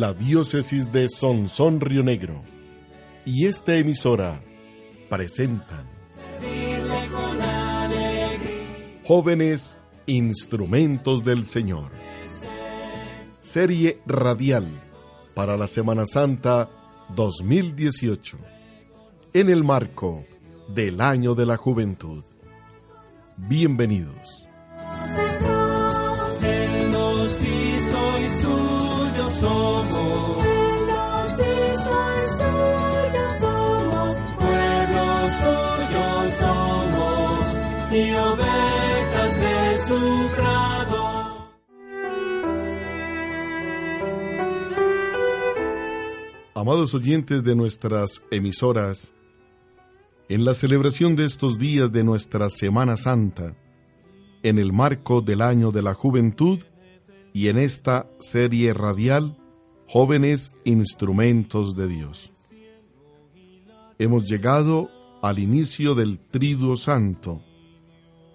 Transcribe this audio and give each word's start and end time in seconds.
La 0.00 0.12
diócesis 0.12 0.92
de 0.92 1.08
Sonsón 1.08 1.80
Río 1.80 2.02
Negro 2.02 2.42
y 3.24 3.46
esta 3.46 3.76
emisora 3.76 4.42
presentan 5.08 5.88
Jóvenes 9.04 9.74
Instrumentos 10.06 11.24
del 11.24 11.46
Señor. 11.46 11.92
Serie 13.40 14.00
radial 14.04 14.68
para 15.34 15.56
la 15.56 15.66
Semana 15.66 16.04
Santa 16.04 16.68
2018 17.14 18.38
en 19.32 19.48
el 19.50 19.64
marco 19.64 20.24
del 20.68 21.00
Año 21.00 21.34
de 21.34 21.46
la 21.46 21.56
Juventud. 21.56 22.22
Bienvenidos. 23.36 24.46
Amados 46.66 46.96
oyentes 46.96 47.44
de 47.44 47.54
nuestras 47.54 48.24
emisoras, 48.32 49.14
en 50.28 50.44
la 50.44 50.52
celebración 50.52 51.14
de 51.14 51.24
estos 51.24 51.58
días 51.58 51.92
de 51.92 52.02
nuestra 52.02 52.50
Semana 52.50 52.96
Santa, 52.96 53.56
en 54.42 54.58
el 54.58 54.72
marco 54.72 55.20
del 55.20 55.42
año 55.42 55.70
de 55.70 55.82
la 55.82 55.94
juventud 55.94 56.58
y 57.32 57.46
en 57.46 57.58
esta 57.58 58.10
serie 58.18 58.74
radial, 58.74 59.38
Jóvenes 59.86 60.54
Instrumentos 60.64 61.76
de 61.76 61.86
Dios. 61.86 62.32
Hemos 64.00 64.28
llegado 64.28 64.90
al 65.22 65.38
inicio 65.38 65.94
del 65.94 66.18
Triduo 66.18 66.74
Santo. 66.74 67.44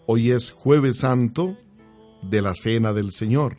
Hoy 0.06 0.32
es 0.32 0.52
jueves 0.52 1.00
santo 1.00 1.58
de 2.22 2.42
la 2.42 2.56
Cena 2.56 2.94
del 2.94 3.12
Señor. 3.12 3.58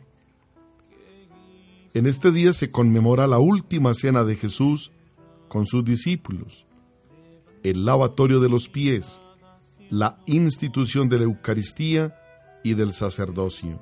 En 1.95 2.07
este 2.07 2.31
día 2.31 2.53
se 2.53 2.71
conmemora 2.71 3.27
la 3.27 3.37
última 3.37 3.93
cena 3.93 4.23
de 4.23 4.35
Jesús 4.35 4.91
con 5.47 5.67
sus 5.67 5.85
discípulos, 5.85 6.65
el 7.61 7.85
lavatorio 7.85 8.39
de 8.39 8.49
los 8.49 8.67
pies, 8.67 9.21
la 9.91 10.17
institución 10.25 11.07
de 11.07 11.19
la 11.19 11.25
Eucaristía 11.25 12.15
y 12.63 12.73
del 12.73 12.93
sacerdocio. 12.93 13.79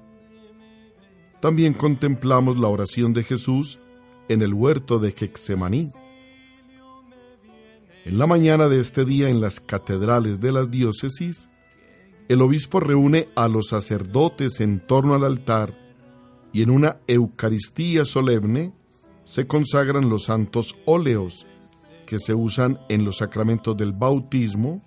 También 1.40 1.74
contemplamos 1.74 2.58
la 2.58 2.68
oración 2.68 3.14
de 3.14 3.24
Jesús 3.24 3.80
en 4.28 4.42
el 4.42 4.54
huerto 4.54 5.00
de 5.00 5.14
Gexemaní. 5.14 5.94
En 8.04 8.18
la 8.18 8.28
mañana 8.28 8.68
de 8.68 8.82
este 8.82 9.06
día 9.06 9.30
en 9.30 9.40
las 9.40 9.62
catedrales 9.62 10.42
de 10.42 10.52
las 10.52 10.70
diócesis, 10.70 11.48
el 12.28 12.42
obispo 12.42 12.82
reúne 12.82 13.30
a 13.36 13.48
los 13.48 13.68
sacerdotes 13.68 14.60
en 14.60 14.86
torno 14.86 15.16
al 15.16 15.24
altar 15.24 15.82
y 16.54 16.62
en 16.62 16.70
una 16.70 16.98
Eucaristía 17.08 18.06
solemne 18.06 18.74
se 19.24 19.48
consagran 19.48 20.10
los 20.10 20.26
santos 20.26 20.76
óleos 20.86 21.48
que 22.06 22.20
se 22.20 22.34
usan 22.34 22.80
en 22.90 23.06
los 23.06 23.18
sacramentos 23.18 23.78
del 23.78 23.94
bautismo, 23.94 24.82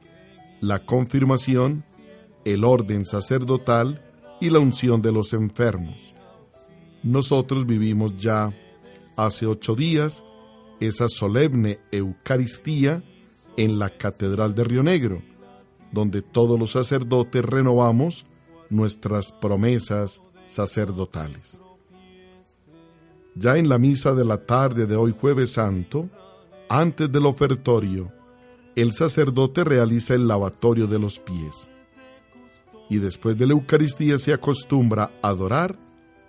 la 0.60 0.84
confirmación, 0.84 1.84
el 2.44 2.64
orden 2.64 3.06
sacerdotal 3.06 4.02
y 4.40 4.50
la 4.50 4.58
unción 4.58 5.00
de 5.00 5.12
los 5.12 5.32
enfermos. 5.32 6.14
Nosotros 7.02 7.66
vivimos 7.66 8.16
ya 8.16 8.52
hace 9.16 9.46
ocho 9.46 9.74
días 9.74 10.24
esa 10.80 11.08
solemne 11.08 11.78
Eucaristía 11.90 13.02
en 13.56 13.78
la 13.78 13.90
Catedral 13.90 14.54
de 14.54 14.64
Río 14.64 14.82
Negro, 14.82 15.22
donde 15.92 16.22
todos 16.22 16.58
los 16.58 16.72
sacerdotes 16.72 17.44
renovamos 17.44 18.26
nuestras 18.68 19.32
promesas 19.32 20.20
sacerdotales. 20.46 21.60
Ya 23.34 23.56
en 23.56 23.68
la 23.68 23.78
misa 23.78 24.14
de 24.14 24.24
la 24.24 24.38
tarde 24.46 24.86
de 24.86 24.96
hoy 24.96 25.14
jueves 25.18 25.52
santo, 25.52 26.08
antes 26.68 27.10
del 27.10 27.26
ofertorio, 27.26 28.12
el 28.76 28.92
sacerdote 28.92 29.64
realiza 29.64 30.14
el 30.14 30.28
lavatorio 30.28 30.86
de 30.86 30.98
los 30.98 31.18
pies. 31.18 31.70
Y 32.88 32.98
después 32.98 33.36
de 33.36 33.46
la 33.46 33.52
Eucaristía 33.52 34.18
se 34.18 34.32
acostumbra 34.32 35.10
a 35.22 35.28
adorar 35.28 35.78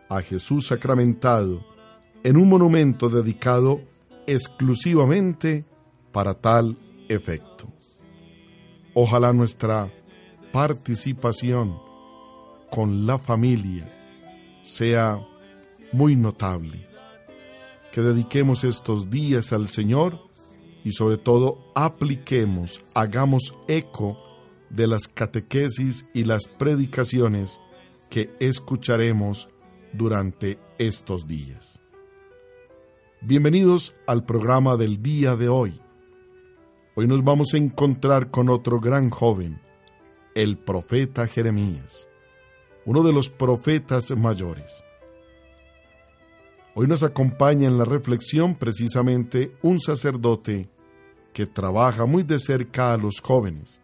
a 0.09 0.21
Jesús 0.21 0.67
sacramentado 0.67 1.65
en 2.23 2.37
un 2.37 2.49
monumento 2.49 3.09
dedicado 3.09 3.81
exclusivamente 4.25 5.65
para 6.11 6.33
tal 6.33 6.77
efecto. 7.07 7.67
Ojalá 8.93 9.33
nuestra 9.33 9.91
participación 10.51 11.77
con 12.71 13.05
la 13.05 13.19
familia 13.19 13.91
sea 14.65 15.25
muy 15.93 16.15
notable. 16.15 16.89
Que 17.93 18.01
dediquemos 18.01 18.63
estos 18.63 19.09
días 19.09 19.53
al 19.53 19.67
Señor 19.67 20.19
y 20.83 20.91
sobre 20.91 21.17
todo 21.17 21.71
apliquemos, 21.75 22.83
hagamos 22.93 23.55
eco 23.67 24.17
de 24.69 24.87
las 24.87 25.07
catequesis 25.07 26.07
y 26.13 26.25
las 26.25 26.47
predicaciones 26.47 27.61
que 28.09 28.35
escucharemos 28.39 29.49
durante 29.93 30.59
estos 30.77 31.27
días. 31.27 31.79
Bienvenidos 33.21 33.95
al 34.07 34.25
programa 34.25 34.75
del 34.75 35.01
día 35.01 35.35
de 35.35 35.47
hoy. 35.47 35.79
Hoy 36.95 37.07
nos 37.07 37.23
vamos 37.23 37.53
a 37.53 37.57
encontrar 37.57 38.29
con 38.29 38.49
otro 38.49 38.79
gran 38.79 39.09
joven, 39.09 39.61
el 40.33 40.57
profeta 40.57 41.27
Jeremías 41.27 42.07
uno 42.85 43.03
de 43.03 43.11
los 43.11 43.29
profetas 43.29 44.11
mayores. 44.11 44.83
Hoy 46.75 46.87
nos 46.87 47.03
acompaña 47.03 47.67
en 47.67 47.77
la 47.77 47.85
reflexión 47.85 48.55
precisamente 48.55 49.55
un 49.61 49.79
sacerdote 49.79 50.69
que 51.33 51.45
trabaja 51.45 52.05
muy 52.05 52.23
de 52.23 52.39
cerca 52.39 52.93
a 52.93 52.97
los 52.97 53.21
jóvenes, 53.21 53.81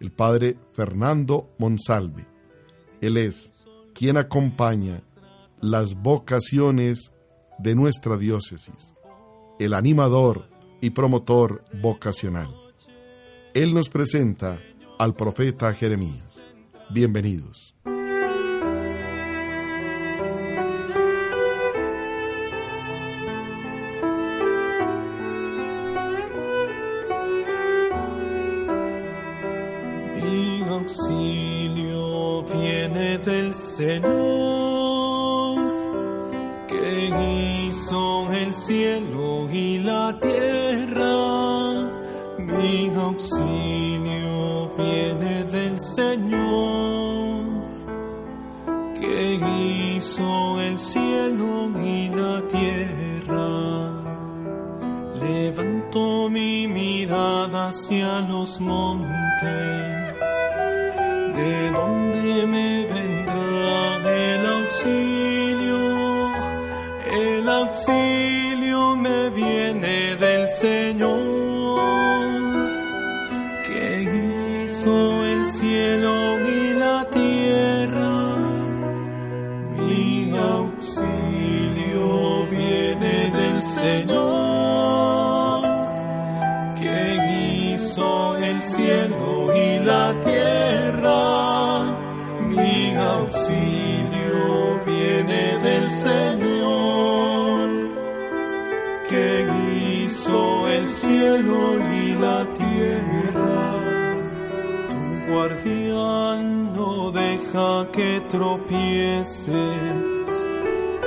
el 0.00 0.10
padre 0.10 0.56
Fernando 0.72 1.50
Monsalve. 1.58 2.26
Él 3.00 3.16
es 3.16 3.52
quien 3.94 4.16
acompaña 4.16 5.02
las 5.60 5.94
vocaciones 5.94 7.12
de 7.58 7.74
nuestra 7.74 8.16
diócesis, 8.16 8.94
el 9.58 9.74
animador 9.74 10.48
y 10.80 10.90
promotor 10.90 11.64
vocacional. 11.82 12.54
Él 13.54 13.74
nos 13.74 13.90
presenta 13.90 14.60
al 14.98 15.14
profeta 15.14 15.72
Jeremías. 15.74 16.44
Bienvenidos. 16.90 17.74
Que 49.00 49.96
hizo 49.96 50.60
el 50.60 50.78
cielo 50.78 51.72
y 51.82 52.08
la 52.08 52.42
tierra. 52.48 53.90
Levanto 55.20 56.28
mi 56.28 56.68
mirada 56.68 57.68
hacia 57.70 58.20
los 58.20 58.60
montes, 58.60 59.89
Señor, 96.02 97.68
que 99.08 99.28
hizo 100.04 100.68
el 100.68 100.88
cielo 100.88 101.58
y 102.02 102.14
la 102.14 102.46
tierra. 102.60 103.62
Tu 104.90 105.32
guardián 105.32 106.72
no 106.74 107.10
deja 107.10 107.90
que 107.92 108.22
tropieces, 108.28 109.48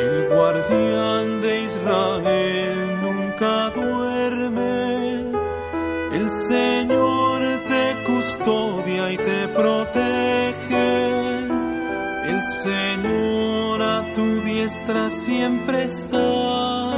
el 0.06 0.16
guardián 0.36 1.42
de 1.42 1.64
Israel 1.64 2.78
nunca 3.02 3.70
duerme, 3.72 5.26
el 6.18 6.30
Señor 6.48 7.14
custodia 8.06 9.12
y 9.12 9.18
te 9.18 9.48
protege. 9.50 10.94
El 12.30 12.42
Señor 12.62 13.33
diestra 14.74 15.10
siempre 15.10 15.84
está. 15.86 16.94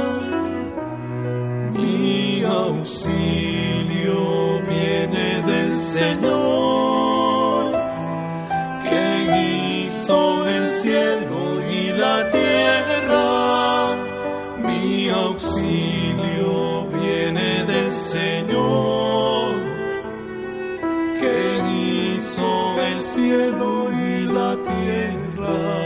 Mi 1.72 2.42
auxilio 2.42 4.20
viene 4.66 5.42
del 5.42 5.74
Señor, 5.74 7.72
que 8.82 9.86
hizo 9.86 10.48
el 10.48 10.68
cielo 10.70 11.62
y 11.70 11.90
la 11.90 12.30
tierra. 12.30 13.94
Mi 14.64 15.08
auxilio 15.08 16.86
viene 16.98 17.64
del 17.64 17.92
Señor 17.92 19.26
cielo 23.02 23.88
y 23.92 24.26
la 24.26 24.56
tierra. 24.64 25.85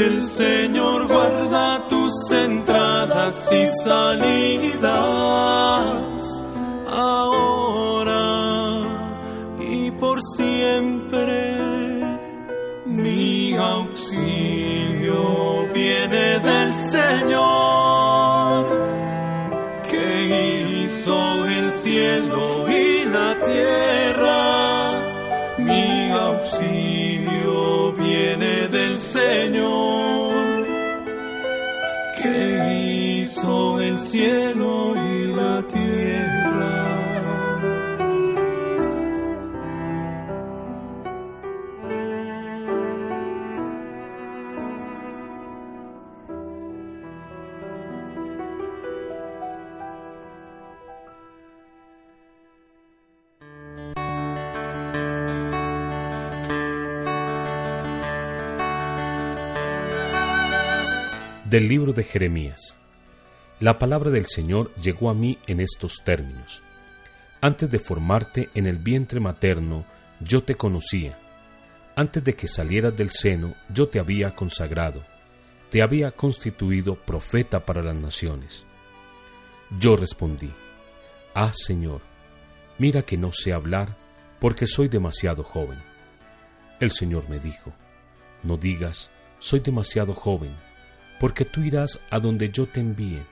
El 0.00 0.24
Señor 0.24 1.08
guarda 1.08 1.86
tus 1.86 2.30
entradas 2.30 3.52
y 3.52 3.68
salidas, 3.84 3.99
hizo 33.40 33.80
el 33.80 33.98
cielo 33.98 34.94
y 34.96 35.32
la 35.32 35.62
tierra. 35.66 36.86
Del 61.48 61.66
libro 61.66 61.92
de 61.92 62.04
Jeremías. 62.04 62.80
La 63.60 63.78
palabra 63.78 64.08
del 64.08 64.24
Señor 64.24 64.74
llegó 64.76 65.10
a 65.10 65.14
mí 65.14 65.36
en 65.46 65.60
estos 65.60 66.02
términos. 66.02 66.62
Antes 67.42 67.70
de 67.70 67.78
formarte 67.78 68.48
en 68.54 68.66
el 68.66 68.78
vientre 68.78 69.20
materno, 69.20 69.84
yo 70.18 70.42
te 70.42 70.54
conocía. 70.54 71.18
Antes 71.94 72.24
de 72.24 72.34
que 72.34 72.48
salieras 72.48 72.96
del 72.96 73.10
seno, 73.10 73.54
yo 73.68 73.88
te 73.88 73.98
había 73.98 74.34
consagrado. 74.34 75.04
Te 75.70 75.82
había 75.82 76.10
constituido 76.10 76.94
profeta 76.94 77.66
para 77.66 77.82
las 77.82 77.94
naciones. 77.94 78.64
Yo 79.78 79.94
respondí, 79.94 80.50
Ah, 81.34 81.52
Señor, 81.54 82.00
mira 82.78 83.02
que 83.02 83.18
no 83.18 83.30
sé 83.30 83.52
hablar 83.52 83.94
porque 84.38 84.66
soy 84.66 84.88
demasiado 84.88 85.42
joven. 85.42 85.82
El 86.80 86.92
Señor 86.92 87.28
me 87.28 87.38
dijo, 87.38 87.74
No 88.42 88.56
digas, 88.56 89.10
soy 89.38 89.60
demasiado 89.60 90.14
joven 90.14 90.56
porque 91.20 91.44
tú 91.44 91.60
irás 91.60 92.00
a 92.08 92.18
donde 92.18 92.48
yo 92.48 92.66
te 92.66 92.80
envíe 92.80 93.22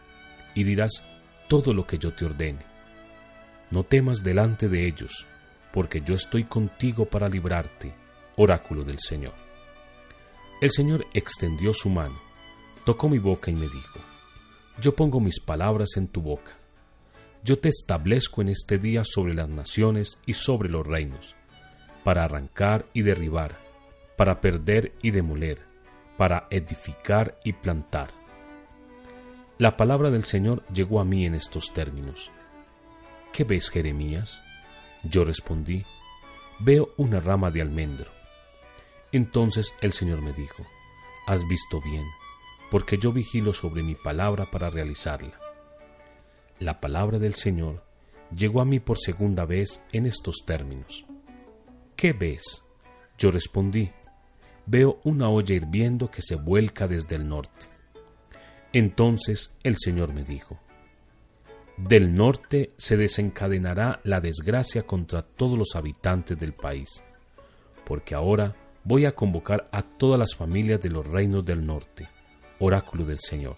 y 0.55 0.65
dirás 0.65 1.03
todo 1.49 1.73
lo 1.73 1.87
que 1.87 1.99
yo 1.99 2.13
te 2.13 2.25
ordene. 2.25 2.65
No 3.71 3.85
temas 3.85 4.23
delante 4.23 4.69
de 4.69 4.87
ellos, 4.87 5.27
porque 5.73 6.01
yo 6.01 6.15
estoy 6.15 6.45
contigo 6.45 7.05
para 7.05 7.29
librarte, 7.29 7.95
oráculo 8.37 8.85
del 8.85 8.99
Señor. 8.99 9.35
El 10.61 10.71
Señor 10.71 11.07
extendió 11.15 11.73
su 11.73 11.89
mano, 11.89 12.19
tocó 12.85 13.09
mi 13.09 13.19
boca 13.19 13.51
y 13.51 13.55
me 13.55 13.69
dijo, 13.69 14.01
Yo 14.81 14.95
pongo 14.95 15.21
mis 15.21 15.41
palabras 15.41 15.91
en 15.97 16.09
tu 16.09 16.21
boca. 16.21 16.57
Yo 17.45 17.59
te 17.59 17.69
establezco 17.69 18.43
en 18.43 18.49
este 18.49 18.79
día 18.79 19.05
sobre 19.05 19.35
las 19.35 19.49
naciones 19.49 20.19
y 20.27 20.33
sobre 20.35 20.69
los 20.69 20.87
reinos, 20.87 21.37
para 22.03 22.25
arrancar 22.25 22.87
y 22.93 23.03
derribar, 23.03 23.59
para 24.17 24.41
perder 24.41 24.93
y 25.03 25.13
demoler, 25.13 25.61
para 26.17 26.49
edificar 26.51 27.39
y 27.45 27.53
plantar. 27.53 28.11
La 29.59 29.77
palabra 29.77 30.13
del 30.13 30.23
Señor 30.23 30.65
llegó 30.73 31.01
a 31.01 31.05
mí 31.05 31.27
en 31.27 31.35
estos 31.35 31.75
términos. 31.75 32.31
¿Qué 33.33 33.43
ves, 33.43 33.71
Jeremías? 33.71 34.41
Yo 35.03 35.25
respondí, 35.25 35.85
veo 36.61 36.91
una 36.97 37.19
rama 37.19 37.51
de 37.51 37.63
almendro. 37.63 38.09
Entonces 39.11 39.75
el 39.81 39.93
Señor 39.93 40.23
me 40.23 40.33
dijo, 40.33 40.65
Has 41.27 41.41
visto 41.49 41.81
bien, 41.81 42.05
porque 42.71 42.99
yo 42.99 43.11
vigilo 43.11 43.53
sobre 43.53 43.83
mi 43.83 43.97
palabra 43.97 44.47
para 44.47 44.71
realizarla. 44.71 45.37
La 46.61 46.79
palabra 46.79 47.19
del 47.19 47.35
Señor 47.35 47.83
llegó 48.33 48.61
a 48.61 48.65
mí 48.65 48.79
por 48.79 48.97
segunda 48.97 49.45
vez 49.45 49.83
en 49.91 50.07
estos 50.07 50.45
términos. 50.47 51.05
¿Qué 51.97 52.13
ves? 52.13 52.63
Yo 53.19 53.33
respondí, 53.33 53.91
veo 54.67 55.01
una 55.03 55.29
olla 55.29 55.53
hirviendo 55.53 56.13
que 56.13 56.23
se 56.23 56.37
vuelca 56.37 56.87
desde 56.87 57.17
el 57.17 57.29
norte. 57.29 57.78
Entonces 58.73 59.55
el 59.63 59.77
Señor 59.79 60.13
me 60.13 60.25
dijo, 60.25 60.59
Del 61.77 62.15
norte 62.15 62.73
se 62.77 62.97
desencadenará 62.97 64.01
la 64.05 64.21
desgracia 64.21 64.83
contra 64.83 65.23
todos 65.23 65.59
los 65.59 65.75
habitantes 65.75 66.39
del 66.39 66.53
país, 66.53 67.03
porque 67.87 68.15
ahora 68.15 68.55
voy 68.85 69.07
a 69.07 69.13
convocar 69.13 69.69
a 69.73 69.83
todas 69.83 70.19
las 70.19 70.35
familias 70.35 70.81
de 70.81 70.91
los 70.91 71.07
reinos 71.07 71.45
del 71.45 71.65
norte, 71.65 72.09
oráculo 72.59 73.07
del 73.07 73.19
Señor. 73.21 73.57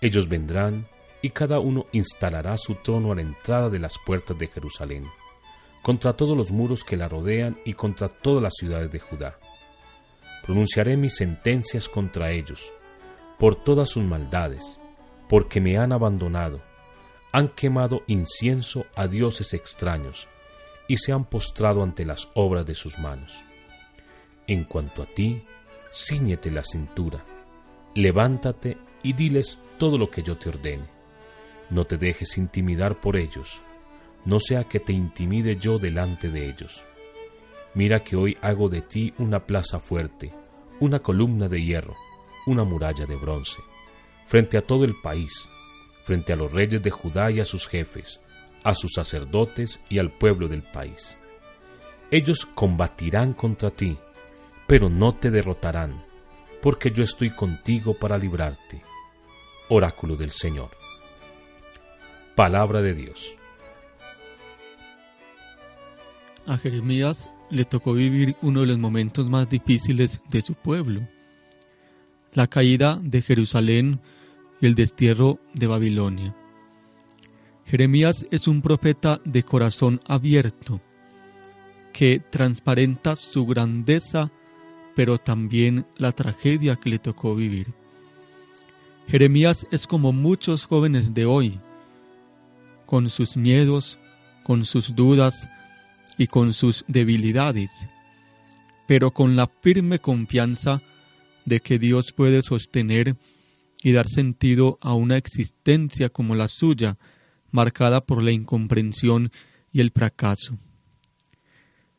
Ellos 0.00 0.28
vendrán 0.28 0.86
y 1.22 1.30
cada 1.30 1.60
uno 1.60 1.86
instalará 1.92 2.56
su 2.56 2.74
trono 2.76 3.12
a 3.12 3.16
la 3.16 3.22
entrada 3.22 3.68
de 3.68 3.78
las 3.78 3.94
puertas 4.04 4.38
de 4.38 4.48
Jerusalén, 4.48 5.04
contra 5.82 6.14
todos 6.14 6.36
los 6.36 6.50
muros 6.50 6.84
que 6.84 6.96
la 6.96 7.08
rodean 7.08 7.58
y 7.64 7.74
contra 7.74 8.08
todas 8.08 8.42
las 8.42 8.54
ciudades 8.54 8.90
de 8.90 8.98
Judá. 8.98 9.38
Pronunciaré 10.44 10.96
mis 10.96 11.16
sentencias 11.16 11.88
contra 11.88 12.30
ellos, 12.30 12.70
por 13.38 13.56
todas 13.56 13.88
sus 13.88 14.04
maldades, 14.04 14.78
porque 15.28 15.60
me 15.60 15.78
han 15.78 15.92
abandonado, 15.92 16.60
han 17.32 17.48
quemado 17.48 18.02
incienso 18.06 18.86
a 18.96 19.06
dioses 19.06 19.54
extraños, 19.54 20.28
y 20.88 20.96
se 20.96 21.12
han 21.12 21.26
postrado 21.26 21.82
ante 21.82 22.04
las 22.04 22.30
obras 22.34 22.66
de 22.66 22.74
sus 22.74 22.98
manos. 22.98 23.38
En 24.46 24.64
cuanto 24.64 25.02
a 25.02 25.06
ti, 25.06 25.42
ciñete 25.92 26.50
la 26.50 26.64
cintura, 26.64 27.24
levántate 27.94 28.78
y 29.02 29.12
diles 29.12 29.60
todo 29.78 29.98
lo 29.98 30.10
que 30.10 30.22
yo 30.22 30.36
te 30.38 30.48
ordene. 30.48 30.88
No 31.70 31.84
te 31.84 31.98
dejes 31.98 32.38
intimidar 32.38 32.96
por 32.96 33.16
ellos, 33.16 33.60
no 34.24 34.40
sea 34.40 34.64
que 34.64 34.80
te 34.80 34.92
intimide 34.92 35.56
yo 35.56 35.78
delante 35.78 36.30
de 36.30 36.48
ellos. 36.48 36.82
Mira 37.74 38.00
que 38.00 38.16
hoy 38.16 38.36
hago 38.40 38.70
de 38.70 38.80
ti 38.80 39.12
una 39.18 39.46
plaza 39.46 39.78
fuerte, 39.78 40.32
una 40.80 41.00
columna 41.00 41.48
de 41.48 41.62
hierro, 41.62 41.94
una 42.48 42.64
muralla 42.64 43.06
de 43.06 43.16
bronce, 43.16 43.62
frente 44.26 44.58
a 44.58 44.62
todo 44.62 44.84
el 44.84 44.94
país, 44.94 45.48
frente 46.04 46.32
a 46.32 46.36
los 46.36 46.52
reyes 46.52 46.82
de 46.82 46.90
Judá 46.90 47.30
y 47.30 47.40
a 47.40 47.44
sus 47.44 47.68
jefes, 47.68 48.20
a 48.64 48.74
sus 48.74 48.92
sacerdotes 48.94 49.80
y 49.88 49.98
al 49.98 50.10
pueblo 50.10 50.48
del 50.48 50.62
país. 50.62 51.16
Ellos 52.10 52.46
combatirán 52.54 53.34
contra 53.34 53.70
ti, 53.70 53.98
pero 54.66 54.88
no 54.88 55.14
te 55.14 55.30
derrotarán, 55.30 56.04
porque 56.62 56.90
yo 56.90 57.02
estoy 57.02 57.30
contigo 57.30 57.94
para 57.94 58.18
librarte. 58.18 58.82
Oráculo 59.68 60.16
del 60.16 60.30
Señor. 60.30 60.70
Palabra 62.34 62.80
de 62.80 62.94
Dios. 62.94 63.34
A 66.46 66.56
Jeremías 66.56 67.28
le 67.50 67.66
tocó 67.66 67.92
vivir 67.92 68.36
uno 68.40 68.60
de 68.60 68.68
los 68.68 68.78
momentos 68.78 69.28
más 69.28 69.50
difíciles 69.50 70.22
de 70.30 70.40
su 70.40 70.54
pueblo, 70.54 71.06
la 72.32 72.46
caída 72.46 72.98
de 73.02 73.22
Jerusalén 73.22 74.00
y 74.60 74.66
el 74.66 74.74
destierro 74.74 75.38
de 75.54 75.66
Babilonia. 75.66 76.34
Jeremías 77.66 78.26
es 78.30 78.48
un 78.48 78.62
profeta 78.62 79.20
de 79.24 79.42
corazón 79.42 80.00
abierto, 80.06 80.80
que 81.92 82.18
transparenta 82.18 83.16
su 83.16 83.46
grandeza, 83.46 84.30
pero 84.94 85.18
también 85.18 85.86
la 85.96 86.12
tragedia 86.12 86.76
que 86.76 86.90
le 86.90 86.98
tocó 86.98 87.34
vivir. 87.34 87.72
Jeremías 89.06 89.66
es 89.70 89.86
como 89.86 90.12
muchos 90.12 90.66
jóvenes 90.66 91.14
de 91.14 91.24
hoy, 91.24 91.60
con 92.86 93.10
sus 93.10 93.36
miedos, 93.36 93.98
con 94.44 94.64
sus 94.64 94.94
dudas, 94.94 95.48
y 96.18 96.26
con 96.26 96.52
sus 96.52 96.84
debilidades, 96.88 97.70
pero 98.86 99.12
con 99.12 99.36
la 99.36 99.46
firme 99.46 100.00
confianza 100.00 100.82
de 101.48 101.60
que 101.60 101.78
Dios 101.78 102.12
puede 102.12 102.42
sostener 102.42 103.16
y 103.82 103.92
dar 103.92 104.08
sentido 104.08 104.78
a 104.80 104.94
una 104.94 105.16
existencia 105.16 106.08
como 106.08 106.34
la 106.34 106.48
suya, 106.48 106.98
marcada 107.50 108.04
por 108.04 108.22
la 108.22 108.32
incomprensión 108.32 109.32
y 109.72 109.80
el 109.80 109.90
fracaso. 109.90 110.58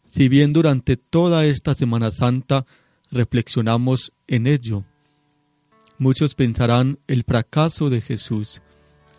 Si 0.05 0.27
bien 0.27 0.53
durante 0.53 0.97
toda 0.97 1.45
esta 1.45 1.75
Semana 1.75 2.11
Santa 2.11 2.65
reflexionamos 3.11 4.11
en 4.27 4.47
ello, 4.47 4.85
muchos 5.97 6.35
pensarán 6.35 6.99
el 7.07 7.23
fracaso 7.23 7.89
de 7.89 8.01
Jesús, 8.01 8.61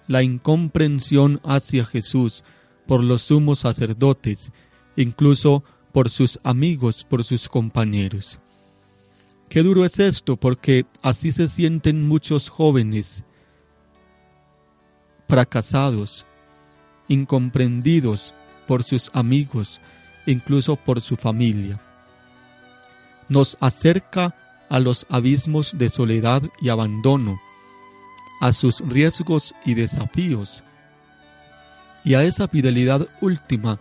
la 0.09 0.23
incomprensión 0.23 1.41
hacia 1.45 1.85
Jesús 1.85 2.45
por 2.87 3.05
los 3.05 3.23
sumos 3.23 3.61
sacerdotes 3.61 4.53
incluso 4.97 5.65
por 5.93 6.11
sus 6.11 6.39
amigos, 6.43 7.05
por 7.09 7.25
sus 7.25 7.49
compañeros. 7.49 8.41
Qué 9.51 9.65
duro 9.65 9.85
es 9.85 9.99
esto, 9.99 10.37
porque 10.37 10.87
así 11.03 11.33
se 11.33 11.49
sienten 11.49 12.07
muchos 12.07 12.49
jóvenes 12.49 13.25
fracasados, 15.29 16.25
incomprendidos 17.09 18.33
por 18.69 18.85
sus 18.85 19.11
amigos, 19.13 19.81
incluso 20.25 20.77
por 20.77 21.01
su 21.01 21.17
familia. 21.17 21.81
Nos 23.29 23.57
acerca 23.61 24.37
a 24.69 24.79
los 24.79 25.05
abismos 25.09 25.73
de 25.77 25.89
soledad 25.89 26.45
y 26.61 26.69
abandono, 26.69 27.41
a 28.41 28.53
sus 28.53 28.79
riesgos 28.89 29.53
y 29.65 29.75
desafíos, 29.75 30.63
y 32.05 32.15
a 32.15 32.23
esa 32.23 32.47
fidelidad 32.47 33.09
última 33.21 33.81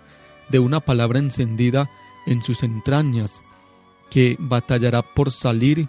de 0.50 0.58
una 0.58 0.80
palabra 0.80 1.20
encendida 1.20 1.88
en 2.26 2.42
sus 2.42 2.64
entrañas, 2.64 3.44
que 4.10 4.36
batallará 4.40 5.02
por 5.02 5.32
salir 5.32 5.88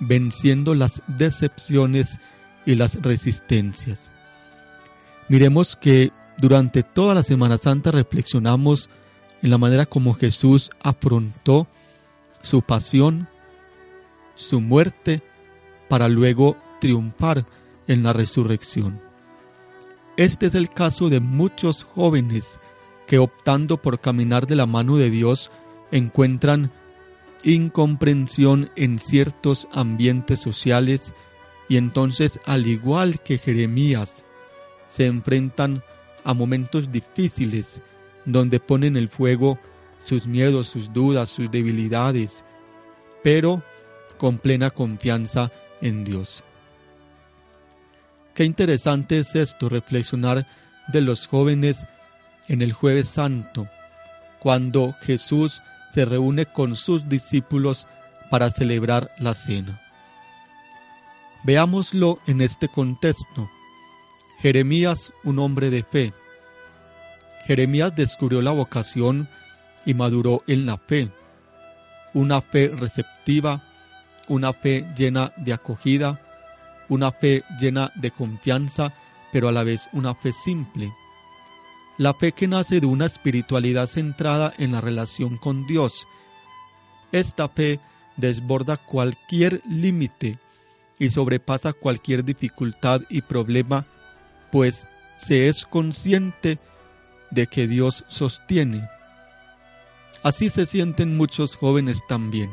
venciendo 0.00 0.74
las 0.74 1.02
decepciones 1.06 2.18
y 2.64 2.74
las 2.74 3.00
resistencias. 3.02 4.10
Miremos 5.28 5.76
que 5.76 6.12
durante 6.38 6.82
toda 6.82 7.14
la 7.14 7.22
Semana 7.22 7.58
Santa 7.58 7.90
reflexionamos 7.90 8.88
en 9.42 9.50
la 9.50 9.58
manera 9.58 9.86
como 9.86 10.14
Jesús 10.14 10.70
afrontó 10.80 11.66
su 12.42 12.62
pasión, 12.62 13.28
su 14.34 14.60
muerte, 14.60 15.22
para 15.88 16.08
luego 16.08 16.56
triunfar 16.80 17.46
en 17.86 18.02
la 18.02 18.12
resurrección. 18.12 19.00
Este 20.16 20.46
es 20.46 20.54
el 20.54 20.68
caso 20.68 21.08
de 21.08 21.20
muchos 21.20 21.84
jóvenes 21.84 22.60
que 23.06 23.18
optando 23.18 23.80
por 23.80 24.00
caminar 24.00 24.46
de 24.46 24.56
la 24.56 24.66
mano 24.66 24.96
de 24.96 25.10
Dios 25.10 25.50
encuentran 25.90 26.70
incomprensión 27.44 28.70
en 28.76 28.98
ciertos 28.98 29.68
ambientes 29.72 30.40
sociales 30.40 31.14
y 31.68 31.76
entonces 31.76 32.40
al 32.46 32.66
igual 32.66 33.20
que 33.20 33.38
Jeremías 33.38 34.24
se 34.88 35.06
enfrentan 35.06 35.82
a 36.24 36.34
momentos 36.34 36.90
difíciles 36.90 37.82
donde 38.24 38.60
ponen 38.60 38.96
el 38.96 39.08
fuego 39.08 39.58
sus 39.98 40.26
miedos, 40.26 40.68
sus 40.68 40.92
dudas, 40.92 41.30
sus 41.30 41.50
debilidades, 41.50 42.44
pero 43.22 43.62
con 44.16 44.38
plena 44.38 44.70
confianza 44.70 45.50
en 45.80 46.04
Dios. 46.04 46.42
Qué 48.34 48.44
interesante 48.44 49.18
es 49.18 49.34
esto, 49.34 49.68
reflexionar 49.68 50.46
de 50.88 51.00
los 51.00 51.26
jóvenes 51.26 51.86
en 52.48 52.62
el 52.62 52.72
jueves 52.72 53.08
santo, 53.08 53.68
cuando 54.38 54.94
Jesús 55.02 55.60
se 55.92 56.04
reúne 56.04 56.46
con 56.46 56.76
sus 56.76 57.08
discípulos 57.08 57.86
para 58.30 58.50
celebrar 58.50 59.10
la 59.18 59.34
cena. 59.34 59.80
Veámoslo 61.44 62.18
en 62.26 62.40
este 62.40 62.68
contexto. 62.68 63.48
Jeremías, 64.40 65.12
un 65.24 65.38
hombre 65.38 65.70
de 65.70 65.82
fe. 65.82 66.12
Jeremías 67.46 67.94
descubrió 67.94 68.42
la 68.42 68.52
vocación 68.52 69.28
y 69.86 69.94
maduró 69.94 70.42
en 70.46 70.66
la 70.66 70.76
fe, 70.76 71.10
una 72.12 72.42
fe 72.42 72.68
receptiva, 72.68 73.64
una 74.28 74.52
fe 74.52 74.84
llena 74.96 75.32
de 75.36 75.54
acogida, 75.54 76.20
una 76.88 77.10
fe 77.10 77.42
llena 77.58 77.90
de 77.94 78.10
confianza, 78.10 78.92
pero 79.32 79.48
a 79.48 79.52
la 79.52 79.64
vez 79.64 79.88
una 79.92 80.14
fe 80.14 80.32
simple 80.44 80.92
la 81.98 82.14
fe 82.14 82.32
que 82.32 82.46
nace 82.46 82.80
de 82.80 82.86
una 82.86 83.06
espiritualidad 83.06 83.88
centrada 83.88 84.54
en 84.56 84.72
la 84.72 84.80
relación 84.80 85.36
con 85.36 85.66
Dios. 85.66 86.06
Esta 87.10 87.48
fe 87.48 87.80
desborda 88.16 88.76
cualquier 88.76 89.60
límite 89.68 90.38
y 90.98 91.10
sobrepasa 91.10 91.72
cualquier 91.72 92.24
dificultad 92.24 93.02
y 93.08 93.22
problema, 93.22 93.86
pues 94.50 94.86
se 95.18 95.48
es 95.48 95.66
consciente 95.66 96.58
de 97.30 97.46
que 97.46 97.66
Dios 97.66 98.04
sostiene. 98.08 98.88
Así 100.22 100.50
se 100.50 100.66
sienten 100.66 101.16
muchos 101.16 101.56
jóvenes 101.56 102.00
también. 102.08 102.50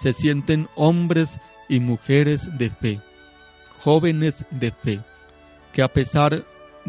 Se 0.00 0.12
sienten 0.12 0.68
hombres 0.74 1.40
y 1.68 1.80
mujeres 1.80 2.58
de 2.58 2.70
fe, 2.70 3.00
jóvenes 3.82 4.44
de 4.50 4.70
fe, 4.70 5.00
que 5.72 5.82
a 5.82 5.88
pesar 5.88 6.44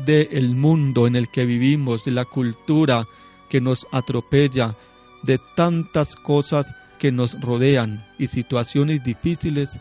del 0.05 0.55
mundo 0.55 1.07
en 1.07 1.15
el 1.15 1.29
que 1.29 1.45
vivimos, 1.45 2.03
de 2.03 2.11
la 2.11 2.25
cultura 2.25 3.05
que 3.49 3.61
nos 3.61 3.87
atropella, 3.91 4.75
de 5.23 5.39
tantas 5.55 6.15
cosas 6.15 6.73
que 6.99 7.11
nos 7.11 7.39
rodean 7.39 8.05
y 8.17 8.27
situaciones 8.27 9.03
difíciles, 9.03 9.79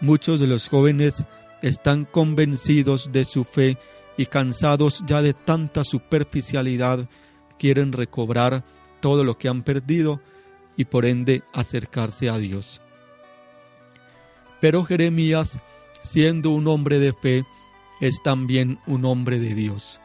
muchos 0.00 0.40
de 0.40 0.46
los 0.46 0.68
jóvenes 0.68 1.24
están 1.62 2.04
convencidos 2.04 3.10
de 3.12 3.24
su 3.24 3.44
fe 3.44 3.76
y 4.16 4.26
cansados 4.26 5.02
ya 5.06 5.22
de 5.22 5.34
tanta 5.34 5.84
superficialidad, 5.84 7.08
quieren 7.58 7.92
recobrar 7.92 8.64
todo 9.00 9.24
lo 9.24 9.38
que 9.38 9.48
han 9.48 9.62
perdido 9.62 10.20
y 10.76 10.84
por 10.84 11.04
ende 11.04 11.42
acercarse 11.52 12.28
a 12.28 12.38
Dios. 12.38 12.80
Pero 14.60 14.84
Jeremías, 14.84 15.58
siendo 16.02 16.50
un 16.50 16.68
hombre 16.68 16.98
de 16.98 17.12
fe, 17.12 17.44
es 18.00 18.22
también 18.22 18.78
un 18.86 19.04
hombre 19.04 19.38
de 19.38 19.54
Dios. 19.54 20.00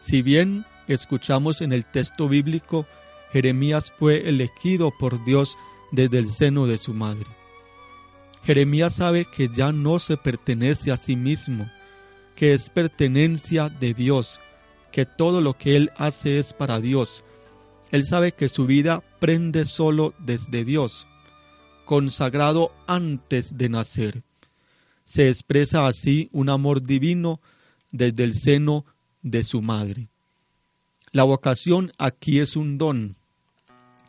Si 0.00 0.22
bien 0.22 0.64
escuchamos 0.86 1.60
en 1.60 1.72
el 1.72 1.84
texto 1.84 2.28
bíblico, 2.28 2.86
Jeremías 3.32 3.92
fue 3.98 4.28
elegido 4.28 4.90
por 4.98 5.24
Dios 5.24 5.56
desde 5.92 6.18
el 6.18 6.30
seno 6.30 6.66
de 6.66 6.78
su 6.78 6.94
madre. 6.94 7.26
Jeremías 8.44 8.94
sabe 8.94 9.26
que 9.26 9.50
ya 9.54 9.72
no 9.72 9.98
se 9.98 10.16
pertenece 10.16 10.90
a 10.90 10.96
sí 10.96 11.16
mismo, 11.16 11.70
que 12.34 12.54
es 12.54 12.70
pertenencia 12.70 13.68
de 13.68 13.92
Dios, 13.92 14.40
que 14.92 15.04
todo 15.04 15.40
lo 15.40 15.58
que 15.58 15.76
él 15.76 15.90
hace 15.96 16.38
es 16.38 16.54
para 16.54 16.80
Dios. 16.80 17.24
Él 17.90 18.06
sabe 18.06 18.32
que 18.32 18.48
su 18.48 18.66
vida 18.66 19.02
prende 19.18 19.64
solo 19.64 20.14
desde 20.18 20.64
Dios, 20.64 21.06
consagrado 21.84 22.72
antes 22.86 23.58
de 23.58 23.68
nacer. 23.68 24.22
Se 25.08 25.30
expresa 25.30 25.86
así 25.86 26.28
un 26.32 26.50
amor 26.50 26.82
divino 26.82 27.40
desde 27.90 28.24
el 28.24 28.34
seno 28.34 28.84
de 29.22 29.42
su 29.42 29.62
madre. 29.62 30.10
La 31.12 31.24
vocación 31.24 31.92
aquí 31.96 32.40
es 32.40 32.56
un 32.56 32.76
don, 32.76 33.16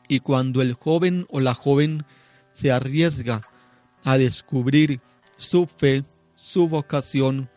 y 0.10 0.20
cuando 0.20 0.62
el 0.62 0.74
joven 0.74 1.26
o 1.30 1.40
la 1.40 1.54
joven 1.54 2.04
se 2.52 2.74
arriesga 2.74 3.42
a 4.04 4.18
descubrir 4.18 5.00
su 5.38 5.68
fe, 5.68 6.04
su 6.36 6.68
vocación, 6.68 7.50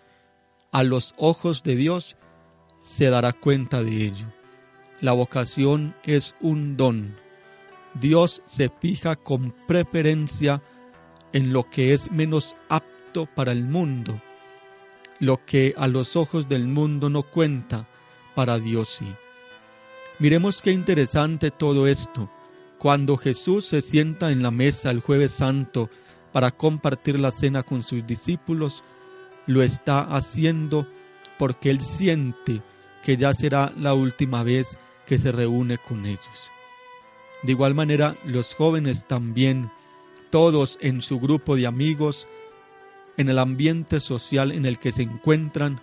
a 0.70 0.84
los 0.84 1.12
ojos 1.16 1.64
de 1.64 1.74
Dios, 1.74 2.16
se 2.84 3.10
dará 3.10 3.32
cuenta 3.32 3.82
de 3.82 4.04
ello. 4.04 4.32
La 5.00 5.12
vocación 5.12 5.96
es 6.04 6.36
un 6.40 6.76
don. 6.76 7.16
Dios 8.00 8.40
se 8.46 8.70
fija 8.70 9.16
con 9.16 9.52
preferencia 9.66 10.62
en 11.32 11.52
lo 11.52 11.68
que 11.68 11.92
es 11.92 12.12
menos 12.12 12.54
apto 12.68 12.91
para 13.34 13.52
el 13.52 13.64
mundo. 13.64 14.20
Lo 15.20 15.44
que 15.44 15.74
a 15.76 15.86
los 15.86 16.16
ojos 16.16 16.48
del 16.48 16.66
mundo 16.66 17.10
no 17.10 17.22
cuenta, 17.22 17.86
para 18.34 18.58
Dios 18.58 18.96
sí. 18.98 19.06
Miremos 20.18 20.62
qué 20.62 20.72
interesante 20.72 21.50
todo 21.50 21.86
esto. 21.86 22.30
Cuando 22.78 23.16
Jesús 23.16 23.66
se 23.66 23.82
sienta 23.82 24.30
en 24.30 24.42
la 24.42 24.50
mesa 24.50 24.90
el 24.90 25.00
jueves 25.00 25.32
santo 25.32 25.90
para 26.32 26.50
compartir 26.50 27.20
la 27.20 27.30
cena 27.30 27.62
con 27.62 27.82
sus 27.82 28.06
discípulos, 28.06 28.82
lo 29.46 29.62
está 29.62 30.00
haciendo 30.00 30.86
porque 31.38 31.70
Él 31.70 31.80
siente 31.80 32.62
que 33.04 33.16
ya 33.16 33.34
será 33.34 33.72
la 33.76 33.94
última 33.94 34.42
vez 34.42 34.78
que 35.06 35.18
se 35.18 35.32
reúne 35.32 35.78
con 35.78 36.06
ellos. 36.06 36.52
De 37.42 37.52
igual 37.52 37.74
manera, 37.74 38.16
los 38.24 38.54
jóvenes 38.54 39.06
también, 39.06 39.70
todos 40.30 40.78
en 40.80 41.02
su 41.02 41.18
grupo 41.18 41.56
de 41.56 41.66
amigos, 41.66 42.28
en 43.16 43.28
el 43.28 43.38
ambiente 43.38 44.00
social 44.00 44.52
en 44.52 44.66
el 44.66 44.78
que 44.78 44.92
se 44.92 45.02
encuentran, 45.02 45.80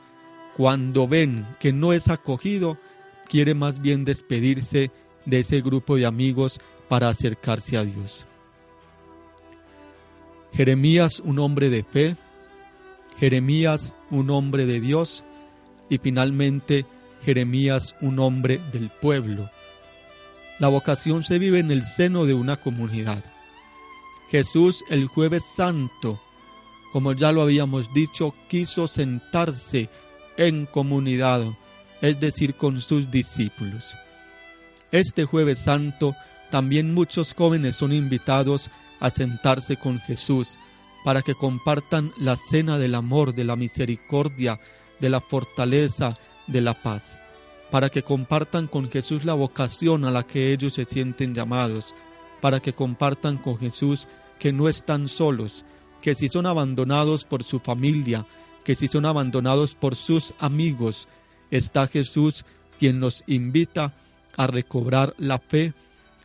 cuando 0.56 1.08
ven 1.08 1.46
que 1.60 1.72
no 1.72 1.94
es 1.94 2.10
acogido, 2.10 2.78
quiere 3.28 3.54
más 3.54 3.82
bien 3.82 4.04
despedirse 4.04 4.92
de 5.26 5.40
ese 5.40 5.62
grupo 5.62 5.96
de 5.96 6.06
amigos 6.06 6.60
para 6.88 7.10
acercarse 7.10 7.78
a 7.78 7.86
Dios. 7.86 8.26
Jeremías, 10.54 11.20
un 11.20 11.40
hombre 11.40 11.70
de 11.70 11.84
fe, 11.84 12.16
Jeremías, 13.20 13.94
un 14.10 14.30
hombre 14.32 14.66
de 14.66 14.82
Dios, 14.82 15.24
y 15.90 15.98
finalmente 15.98 16.86
Jeremías, 17.24 17.96
un 18.02 18.20
hombre 18.20 18.60
del 18.72 18.90
pueblo. 18.90 19.50
La 20.60 20.68
vocación 20.68 21.24
se 21.24 21.40
vive 21.40 21.60
en 21.60 21.72
el 21.72 21.86
seno 21.86 22.26
de 22.26 22.34
una 22.34 22.58
comunidad. 22.58 23.24
Jesús 24.30 24.84
el 24.90 25.08
jueves 25.08 25.44
santo, 25.56 26.22
como 26.92 27.14
ya 27.14 27.32
lo 27.32 27.42
habíamos 27.42 27.94
dicho, 27.94 28.34
quiso 28.48 28.88
sentarse 28.88 29.90
en 30.38 30.66
comunidad, 30.66 31.46
es 32.02 32.20
decir, 32.20 32.56
con 32.56 32.82
sus 32.82 33.12
discípulos. 33.12 33.94
Este 34.92 35.26
jueves 35.26 35.60
santo 35.60 36.16
también 36.50 36.94
muchos 36.94 37.34
jóvenes 37.34 37.76
son 37.76 37.94
invitados 37.94 38.72
a 39.00 39.10
sentarse 39.10 39.78
con 39.78 40.00
Jesús 40.00 40.58
para 41.04 41.22
que 41.22 41.36
compartan 41.36 42.12
la 42.18 42.36
cena 42.36 42.78
del 42.78 42.96
amor, 42.96 43.34
de 43.34 43.44
la 43.44 43.56
misericordia, 43.56 44.60
de 45.00 45.10
la 45.10 45.22
fortaleza, 45.22 46.16
de 46.48 46.62
la 46.62 46.74
paz, 46.74 47.20
para 47.72 47.90
que 47.90 48.04
compartan 48.04 48.68
con 48.68 48.90
Jesús 48.90 49.24
la 49.24 49.34
vocación 49.34 50.06
a 50.06 50.12
la 50.12 50.24
que 50.24 50.52
ellos 50.52 50.74
se 50.74 50.86
sienten 50.86 51.36
llamados, 51.36 51.96
para 52.42 52.60
que 52.60 52.74
compartan 52.74 53.38
con 53.38 53.58
Jesús 53.58 54.08
que 54.40 54.52
no 54.52 54.68
están 54.68 55.08
solos, 55.08 55.66
que 56.02 56.16
si 56.16 56.30
son 56.30 56.46
abandonados 56.46 57.26
por 57.26 57.44
su 57.44 57.60
familia, 57.60 58.26
que 58.64 58.76
si 58.76 58.88
son 58.88 59.06
abandonados 59.06 59.76
por 59.76 59.96
sus 59.96 60.34
amigos, 60.40 61.08
está 61.52 61.88
Jesús 61.88 62.46
quien 62.78 63.00
nos 63.00 63.24
invita 63.28 63.94
a 64.38 64.48
recobrar 64.48 65.14
la 65.18 65.40
fe, 65.40 65.74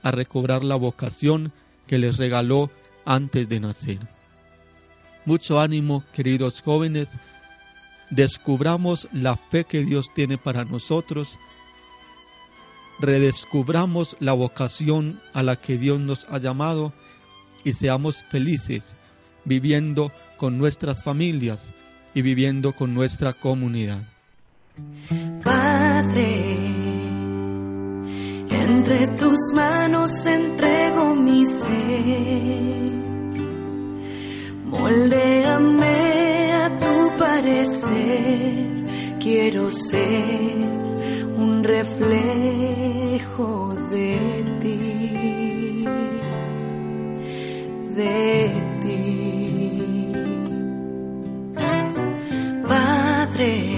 a 0.02 0.10
recobrar 0.10 0.62
la 0.62 0.76
vocación 0.76 1.52
que 1.86 1.98
les 1.98 2.16
regaló 2.16 2.70
antes 3.04 3.48
de 3.48 3.60
nacer. 3.60 3.98
Mucho 5.24 5.60
ánimo, 5.60 6.04
queridos 6.12 6.60
jóvenes, 6.60 7.18
descubramos 8.10 9.08
la 9.12 9.36
fe 9.36 9.64
que 9.64 9.84
Dios 9.84 10.06
tiene 10.14 10.38
para 10.38 10.64
nosotros, 10.64 11.38
redescubramos 13.00 14.16
la 14.20 14.34
vocación 14.34 15.20
a 15.32 15.42
la 15.42 15.56
que 15.56 15.78
Dios 15.78 15.98
nos 15.98 16.26
ha 16.28 16.38
llamado 16.38 16.92
y 17.64 17.72
seamos 17.72 18.24
felices 18.30 18.96
viviendo 19.44 20.12
con 20.36 20.58
nuestras 20.58 21.02
familias 21.02 21.72
y 22.14 22.22
viviendo 22.22 22.72
con 22.72 22.94
nuestra 22.94 23.32
comunidad. 23.32 24.02
Padre, 25.42 26.56
entre 28.50 29.08
tus 29.18 29.38
manos 29.54 30.26
entrego 30.26 31.14
mi 31.14 31.46
ser. 31.46 32.94
Moldéame 34.64 36.52
a 36.52 36.76
tu 36.76 37.18
parecer, 37.18 38.84
quiero 39.20 39.70
ser 39.70 40.56
un 41.36 41.62
reflejo 41.62 43.76
de 43.90 44.44
ti, 44.60 45.84
de 47.94 48.63
Padre, 52.68 53.74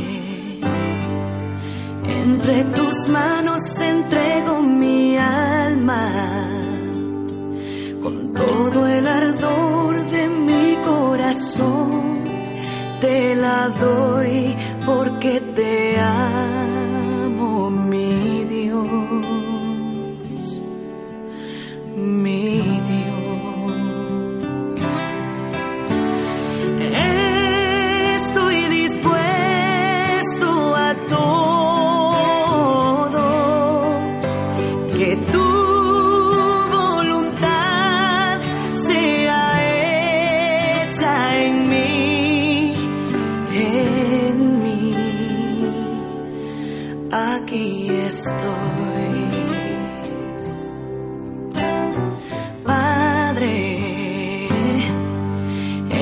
entre 2.04 2.64
tus 2.64 3.08
manos 3.08 3.80
entrego 3.80 4.62
mi 4.62 5.16
alma 5.16 6.08
con 8.02 8.32
todo 8.34 8.86
el 8.86 9.06
ardor 9.06 10.10
de 10.10 10.28
mi 10.28 10.76
corazón. 10.84 12.24
Te 13.00 13.34
la 13.36 13.68
doy 13.68 14.56
porque 14.84 15.40
te 15.54 15.98
amo, 16.00 16.65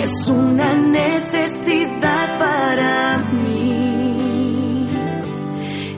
es 0.04 0.28
una 0.28 0.74
necesidad 0.74 2.38
para 2.38 3.18
mí 3.32 4.86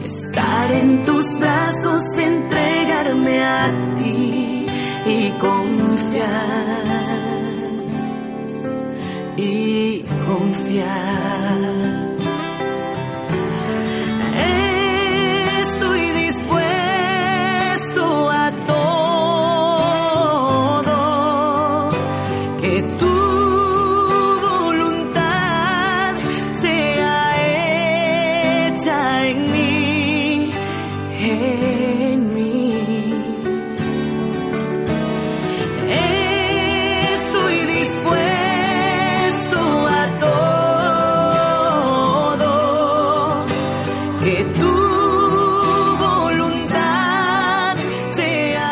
estar 0.04 0.70
en 0.70 1.04
tus 1.04 1.26
brazos, 1.40 2.16
entregarme 2.16 3.42
a 3.42 3.94
ti 3.96 4.66
y 5.06 5.30
confiar 5.40 6.86
y 9.36 10.02
confiar. 10.24 12.05
Que 44.26 44.42
tu 44.58 44.74
voluntad 46.02 47.76
sea 48.16 48.70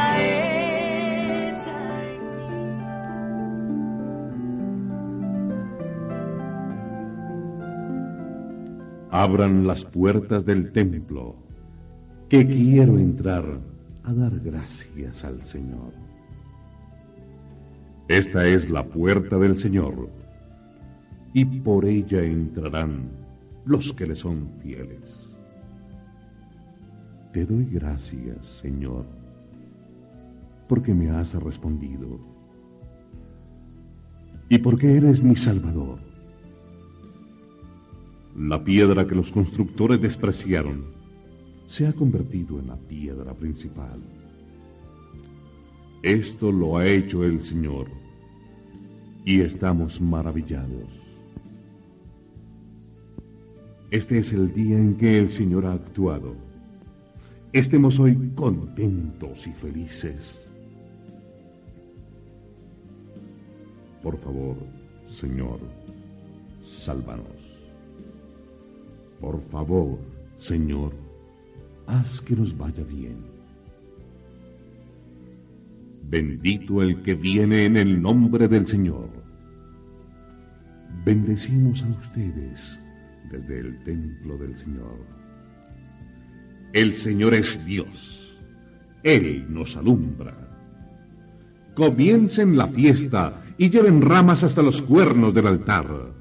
hecha 1.46 1.78
en 2.08 2.38
mí. 2.38 2.82
Abran 9.12 9.64
las 9.68 9.84
puertas 9.84 10.44
del 10.44 10.72
templo, 10.72 11.36
que 12.28 12.44
quiero 12.44 12.98
entrar 12.98 13.44
a 14.02 14.12
dar 14.12 14.40
gracias 14.40 15.24
al 15.24 15.44
Señor. 15.44 15.92
Esta 18.08 18.44
es 18.48 18.68
la 18.68 18.84
puerta 18.84 19.38
del 19.38 19.56
Señor, 19.56 20.10
y 21.32 21.44
por 21.44 21.84
ella 21.84 22.24
entrarán 22.24 23.08
los 23.64 23.92
que 23.92 24.08
le 24.08 24.16
son 24.16 24.50
fieles. 24.60 25.13
Te 27.34 27.44
doy 27.44 27.64
gracias, 27.64 28.46
Señor, 28.46 29.04
porque 30.68 30.94
me 30.94 31.10
has 31.10 31.34
respondido, 31.34 32.20
y 34.48 34.58
porque 34.58 34.96
eres 34.96 35.20
mi 35.20 35.34
Salvador. 35.34 35.98
La 38.36 38.62
piedra 38.62 39.04
que 39.08 39.16
los 39.16 39.32
constructores 39.32 40.00
despreciaron 40.00 40.84
se 41.66 41.88
ha 41.88 41.92
convertido 41.92 42.60
en 42.60 42.68
la 42.68 42.76
piedra 42.76 43.34
principal. 43.34 44.00
Esto 46.04 46.52
lo 46.52 46.78
ha 46.78 46.86
hecho 46.86 47.24
el 47.24 47.42
Señor 47.42 47.88
y 49.24 49.40
estamos 49.40 50.00
maravillados. 50.00 50.88
Este 53.90 54.18
es 54.18 54.32
el 54.32 54.54
día 54.54 54.78
en 54.78 54.94
que 54.96 55.18
el 55.18 55.30
Señor 55.30 55.66
ha 55.66 55.72
actuado. 55.72 56.53
Estemos 57.54 58.00
hoy 58.00 58.16
contentos 58.34 59.46
y 59.46 59.52
felices. 59.52 60.44
Por 64.02 64.18
favor, 64.18 64.56
Señor, 65.06 65.60
sálvanos. 66.64 67.24
Por 69.20 69.40
favor, 69.52 70.00
Señor, 70.36 70.94
haz 71.86 72.20
que 72.22 72.34
nos 72.34 72.58
vaya 72.58 72.82
bien. 72.82 73.18
Bendito 76.10 76.82
el 76.82 77.04
que 77.04 77.14
viene 77.14 77.66
en 77.66 77.76
el 77.76 78.02
nombre 78.02 78.48
del 78.48 78.66
Señor. 78.66 79.08
Bendecimos 81.04 81.84
a 81.84 81.88
ustedes 82.00 82.80
desde 83.30 83.60
el 83.60 83.84
templo 83.84 84.38
del 84.38 84.56
Señor. 84.56 85.23
El 86.74 86.96
Señor 86.96 87.34
es 87.34 87.64
Dios. 87.64 88.36
Él 89.04 89.46
nos 89.48 89.76
alumbra. 89.76 90.34
Comiencen 91.76 92.56
la 92.56 92.66
fiesta 92.66 93.44
y 93.56 93.70
lleven 93.70 94.02
ramas 94.02 94.42
hasta 94.42 94.60
los 94.60 94.82
cuernos 94.82 95.32
del 95.32 95.46
altar. 95.46 96.12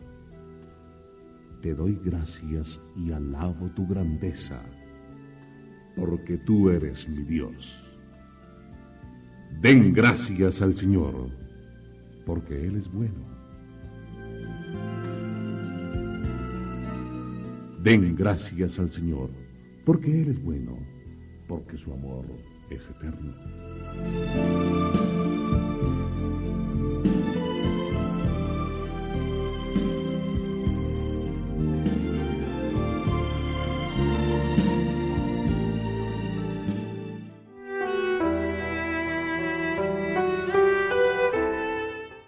Te 1.64 1.74
doy 1.74 2.00
gracias 2.06 2.80
y 2.96 3.12
alabo 3.12 3.72
tu 3.72 3.88
grandeza, 3.88 4.62
porque 5.96 6.38
tú 6.38 6.70
eres 6.70 7.10
mi 7.10 7.24
Dios. 7.24 7.84
Den 9.60 9.92
gracias 9.92 10.62
al 10.62 10.76
Señor, 10.76 11.32
porque 12.28 12.68
Él 12.68 12.76
es 12.76 12.92
bueno. 12.92 13.26
Den 17.82 18.16
gracias 18.16 18.78
al 18.78 18.92
Señor, 18.92 19.32
porque 19.86 20.22
Él 20.22 20.30
es 20.30 20.44
bueno, 20.44 20.78
porque 21.48 21.78
su 21.78 21.92
amor 21.92 22.26
es 22.70 22.88
eterno. 22.90 23.34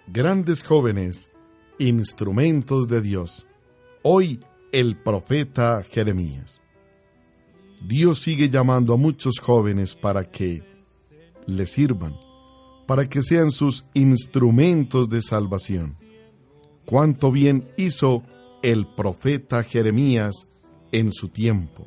Grandes 0.08 0.62
jóvenes, 0.62 1.28
instrumentos 1.78 2.88
de 2.88 3.02
Dios. 3.02 3.46
Hoy 4.02 4.40
el 4.72 4.96
profeta 4.96 5.82
Jeremías. 5.82 6.62
Dios 7.82 8.20
sigue 8.20 8.48
llamando 8.48 8.94
a 8.94 8.96
muchos 8.96 9.38
jóvenes 9.40 9.94
para 9.94 10.30
que 10.30 10.62
le 11.46 11.66
sirvan, 11.66 12.16
para 12.86 13.08
que 13.08 13.22
sean 13.22 13.50
sus 13.50 13.84
instrumentos 13.94 15.08
de 15.08 15.22
salvación. 15.22 15.94
Cuánto 16.84 17.30
bien 17.30 17.68
hizo 17.76 18.22
el 18.62 18.86
profeta 18.86 19.62
Jeremías 19.62 20.48
en 20.92 21.12
su 21.12 21.28
tiempo, 21.28 21.86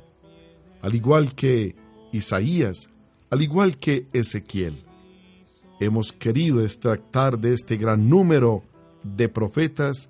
al 0.81 0.95
igual 0.95 1.35
que 1.35 1.75
Isaías, 2.11 2.89
al 3.29 3.41
igual 3.41 3.77
que 3.77 4.07
Ezequiel. 4.13 4.83
Hemos 5.79 6.11
querido 6.11 6.63
extractar 6.63 7.39
de 7.39 7.53
este 7.53 7.77
gran 7.77 8.09
número 8.09 8.63
de 9.03 9.29
profetas, 9.29 10.09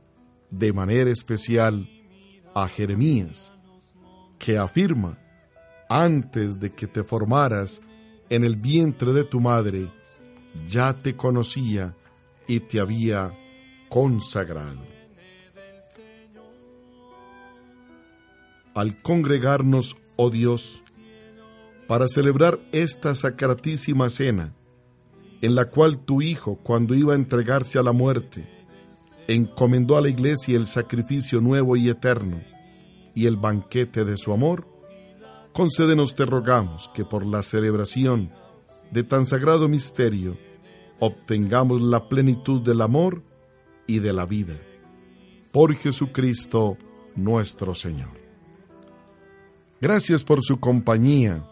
de 0.49 0.73
manera 0.73 1.11
especial, 1.11 1.87
a 2.55 2.67
Jeremías, 2.67 3.53
que 4.39 4.57
afirma, 4.57 5.19
antes 5.89 6.59
de 6.59 6.71
que 6.71 6.87
te 6.87 7.03
formaras 7.03 7.81
en 8.29 8.43
el 8.43 8.55
vientre 8.55 9.11
de 9.11 9.23
tu 9.23 9.41
madre, 9.41 9.91
ya 10.67 10.93
te 10.93 11.15
conocía 11.15 11.95
y 12.47 12.59
te 12.59 12.79
había 12.79 13.37
consagrado. 13.89 14.87
Al 18.75 19.01
congregarnos, 19.01 19.97
oh 20.15 20.29
Dios, 20.29 20.83
para 21.87 22.07
celebrar 22.07 22.59
esta 22.71 23.15
sacratísima 23.15 24.11
cena, 24.11 24.53
en 25.41 25.55
la 25.55 25.65
cual 25.65 25.99
tu 26.05 26.21
Hijo, 26.21 26.57
cuando 26.61 26.93
iba 26.93 27.13
a 27.13 27.17
entregarse 27.17 27.79
a 27.79 27.83
la 27.83 27.93
muerte, 27.93 28.47
encomendó 29.27 29.97
a 29.97 30.01
la 30.01 30.09
iglesia 30.09 30.55
el 30.55 30.67
sacrificio 30.67 31.41
nuevo 31.41 31.75
y 31.75 31.89
eterno 31.89 32.41
y 33.15 33.25
el 33.25 33.37
banquete 33.37 34.05
de 34.05 34.17
su 34.17 34.31
amor, 34.31 34.67
concédenos 35.53 36.15
te 36.15 36.25
rogamos 36.25 36.89
que 36.93 37.05
por 37.05 37.25
la 37.25 37.43
celebración 37.43 38.31
de 38.91 39.03
tan 39.03 39.25
sagrado 39.25 39.67
misterio 39.67 40.37
obtengamos 40.99 41.81
la 41.81 42.09
plenitud 42.09 42.61
del 42.61 42.81
amor 42.81 43.23
y 43.87 43.99
de 43.99 44.13
la 44.13 44.25
vida. 44.25 44.55
Por 45.51 45.75
Jesucristo 45.75 46.77
nuestro 47.15 47.73
Señor. 47.73 48.19
Gracias 49.81 50.23
por 50.23 50.43
su 50.43 50.59
compañía, 50.59 51.43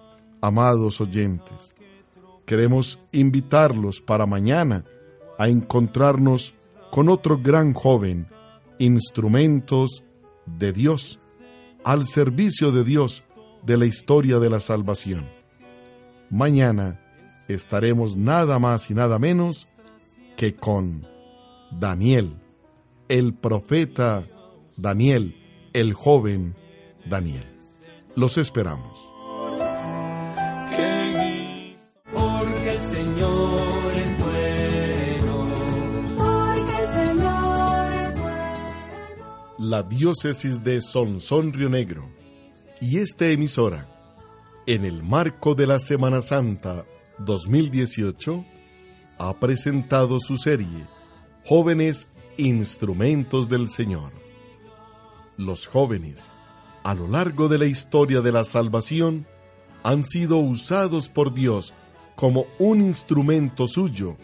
amados 0.41 0.99
oyentes. 1.01 1.73
Queremos 2.45 2.99
invitarlos 3.11 4.01
para 4.01 4.25
mañana 4.25 4.83
a 5.37 5.47
encontrarnos 5.47 6.53
con 6.91 7.09
otro 7.09 7.39
gran 7.41 7.73
joven, 7.73 8.27
instrumentos 8.79 10.03
de 10.45 10.73
Dios, 10.73 11.19
al 11.83 12.05
servicio 12.07 12.71
de 12.71 12.83
Dios 12.83 13.23
de 13.67 13.75
la 13.75 13.85
historia 13.85 14.39
de 14.39 14.49
la 14.49 14.61
salvación. 14.61 15.29
Mañana 16.29 17.01
estaremos 17.49 18.15
nada 18.15 18.59
más 18.59 18.89
y 18.89 18.93
nada 18.93 19.19
menos 19.19 19.67
que 20.37 20.55
con 20.55 21.05
Daniel, 21.69 22.37
el 23.09 23.33
profeta 23.33 24.25
Daniel, 24.77 25.35
el 25.73 25.93
joven 25.93 26.55
Daniel. 27.09 27.43
Los 28.15 28.37
esperamos. 28.37 29.11
Porque 32.13 32.71
el 32.71 32.79
Señor 32.79 33.93
es 33.95 34.17
bueno. 34.17 35.47
Porque 36.15 36.81
el 36.83 36.87
Señor 36.87 37.91
es 37.91 38.19
bueno. 38.21 39.55
La 39.59 39.83
diócesis 39.83 40.63
de 40.63 40.81
Sonsón 40.81 41.51
Río 41.51 41.67
Negro 41.67 42.16
y 42.79 42.99
esta 42.99 43.27
emisora, 43.27 43.87
en 44.65 44.85
el 44.85 45.01
marco 45.01 45.55
de 45.55 45.67
la 45.67 45.79
Semana 45.79 46.21
Santa 46.21 46.85
2018, 47.19 48.45
ha 49.17 49.39
presentado 49.39 50.19
su 50.19 50.37
serie 50.37 50.85
jóvenes 51.45 52.07
instrumentos 52.37 53.49
del 53.49 53.69
Señor. 53.69 54.11
Los 55.37 55.67
jóvenes, 55.67 56.29
a 56.83 56.93
lo 56.93 57.07
largo 57.07 57.47
de 57.47 57.57
la 57.57 57.65
historia 57.65 58.21
de 58.21 58.31
la 58.31 58.43
salvación, 58.43 59.25
han 59.83 60.05
sido 60.05 60.37
usados 60.37 61.09
por 61.09 61.33
Dios 61.33 61.73
como 62.15 62.45
un 62.59 62.81
instrumento 62.81 63.67
suyo 63.67 64.17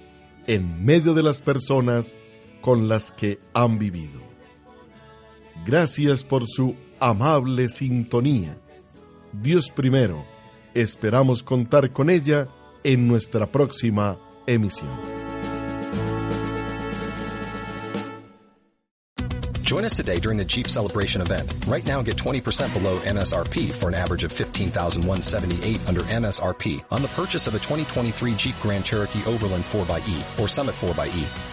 en 0.46 0.84
medio 0.84 1.13
de 1.13 1.24
las 1.24 1.42
personas 1.42 2.16
con 2.62 2.88
las 2.88 3.12
que 3.12 3.39
han 3.54 3.80
vivido. 3.80 4.22
Gracias 5.66 6.24
por 6.24 6.48
su 6.48 6.76
amable 7.04 7.68
sintonía. 7.68 8.58
Dios 9.34 9.70
primero, 9.70 10.24
esperamos 10.74 11.44
contar 11.44 11.92
con 11.92 12.10
ella 12.10 12.48
en 12.82 13.10
nuestra 13.10 13.52
próxima 13.52 14.18
emisión. 14.48 14.89
Join 19.63 19.84
us 19.84 19.98
today 19.98 20.20
during 20.20 20.38
the 20.38 20.46
Jeep 20.46 20.68
Celebration 20.68 21.22
event. 21.22 21.54
Right 21.68 21.86
now, 21.86 22.02
get 22.02 22.16
20% 22.16 22.72
below 22.74 23.00
MSRP 23.00 23.74
for 23.74 23.89
an 23.89 23.96
average 23.96 24.24
of 24.24 24.32
15178 24.32 25.89
under 25.89 26.02
MSRP 26.02 26.86
on 26.89 27.02
the 27.02 27.10
purchase 27.10 27.48
of 27.48 27.56
a 27.56 27.60
2023 27.60 28.36
Jeep 28.36 28.56
Grand 28.62 28.86
Cherokee 28.86 29.26
Overland 29.26 29.66
4xE 29.66 30.39
or 30.39 30.48
Summit 30.48 30.76
4xE. 30.76 31.53